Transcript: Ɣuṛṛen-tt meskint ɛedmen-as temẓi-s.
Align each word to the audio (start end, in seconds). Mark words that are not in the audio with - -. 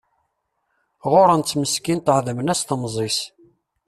Ɣuṛṛen-tt 1.11 1.57
meskint 1.61 2.11
ɛedmen-as 2.15 2.61
temẓi-s. 2.63 3.19